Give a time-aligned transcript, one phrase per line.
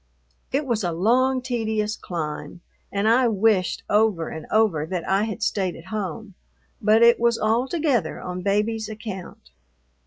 [0.51, 2.61] It was a long, tedious climb,
[2.91, 6.33] and I wished over and over that I had stayed at home;
[6.81, 9.51] but it was altogether on Baby's account.